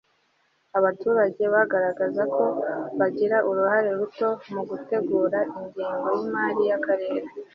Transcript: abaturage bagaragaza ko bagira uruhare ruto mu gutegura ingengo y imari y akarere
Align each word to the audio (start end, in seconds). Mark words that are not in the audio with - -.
abaturage 0.77 1.43
bagaragaza 1.55 2.23
ko 2.35 2.45
bagira 2.99 3.37
uruhare 3.49 3.89
ruto 3.99 4.29
mu 4.53 4.61
gutegura 4.69 5.39
ingengo 5.59 6.07
y 6.17 6.21
imari 6.27 6.61
y 6.69 6.73
akarere 6.77 7.29